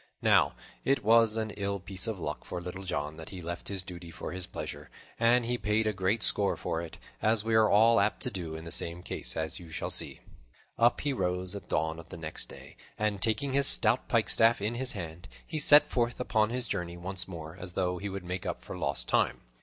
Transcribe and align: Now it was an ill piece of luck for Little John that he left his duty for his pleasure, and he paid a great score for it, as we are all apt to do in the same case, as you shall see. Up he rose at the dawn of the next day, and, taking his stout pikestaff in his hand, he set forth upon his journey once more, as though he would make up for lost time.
Now 0.23 0.53
it 0.83 1.03
was 1.03 1.37
an 1.37 1.51
ill 1.51 1.79
piece 1.79 2.07
of 2.07 2.19
luck 2.19 2.43
for 2.43 2.59
Little 2.59 2.85
John 2.85 3.17
that 3.17 3.29
he 3.29 3.39
left 3.39 3.67
his 3.67 3.83
duty 3.83 4.09
for 4.09 4.31
his 4.31 4.47
pleasure, 4.47 4.89
and 5.19 5.45
he 5.45 5.59
paid 5.59 5.85
a 5.85 5.93
great 5.93 6.23
score 6.23 6.57
for 6.57 6.81
it, 6.81 6.97
as 7.21 7.43
we 7.43 7.53
are 7.53 7.69
all 7.69 7.99
apt 7.99 8.23
to 8.23 8.31
do 8.31 8.55
in 8.55 8.63
the 8.65 8.71
same 8.71 9.03
case, 9.03 9.37
as 9.37 9.59
you 9.59 9.69
shall 9.69 9.91
see. 9.91 10.19
Up 10.75 11.01
he 11.01 11.13
rose 11.13 11.53
at 11.55 11.69
the 11.69 11.69
dawn 11.75 11.99
of 11.99 12.09
the 12.09 12.17
next 12.17 12.47
day, 12.49 12.77
and, 12.97 13.21
taking 13.21 13.53
his 13.53 13.67
stout 13.67 14.07
pikestaff 14.09 14.59
in 14.59 14.73
his 14.73 14.93
hand, 14.93 15.27
he 15.45 15.59
set 15.59 15.87
forth 15.87 16.19
upon 16.19 16.49
his 16.49 16.67
journey 16.67 16.97
once 16.97 17.27
more, 17.27 17.55
as 17.59 17.73
though 17.73 17.99
he 17.99 18.09
would 18.09 18.23
make 18.25 18.43
up 18.47 18.63
for 18.65 18.75
lost 18.75 19.07
time. 19.07 19.41